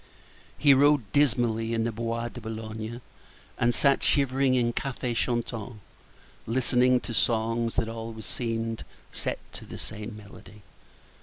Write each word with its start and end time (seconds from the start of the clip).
He 0.57 0.73
rode 0.73 1.11
dismally 1.11 1.75
in 1.75 1.83
the 1.83 1.91
Bois 1.91 2.29
de 2.29 2.41
Boulogne, 2.41 3.01
and 3.59 3.71
sat 3.71 4.01
shivering 4.01 4.55
in 4.55 4.73
cafés 4.73 5.15
chantants, 5.15 5.77
listening 6.47 6.99
to 7.01 7.13
songs 7.13 7.75
that 7.75 7.87
always 7.87 8.25
seemed 8.25 8.83
set 9.13 9.37
to 9.53 9.63
the 9.63 9.77
same 9.77 10.17
melody. 10.17 10.63